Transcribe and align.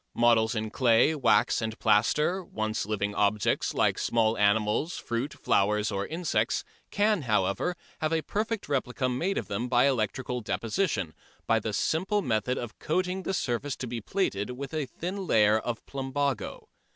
Models 0.15 0.55
in 0.55 0.71
clay, 0.71 1.13
wax 1.13 1.61
and 1.61 1.77
plaster, 1.77 2.43
once 2.43 2.87
living 2.87 3.13
objects 3.13 3.75
like 3.75 3.99
small 3.99 4.35
animals, 4.35 4.97
fruit, 4.97 5.31
flowers 5.31 5.91
or 5.91 6.07
insects, 6.07 6.63
can, 6.89 7.21
however, 7.21 7.75
have 7.99 8.11
a 8.11 8.23
perfect 8.23 8.67
replica 8.67 9.07
made 9.07 9.37
of 9.37 9.47
them 9.47 9.69
by 9.69 9.85
electrical 9.87 10.41
deposition, 10.41 11.13
by 11.45 11.59
the 11.59 11.71
simple 11.71 12.23
method 12.23 12.57
of 12.57 12.79
coating 12.79 13.21
the 13.21 13.33
surface 13.35 13.75
to 13.75 13.85
be 13.85 14.01
plated 14.01 14.49
with 14.57 14.73
a 14.73 14.87
thin 14.87 15.27
layer 15.27 15.59
of 15.59 15.85
plumbago. 15.85 16.67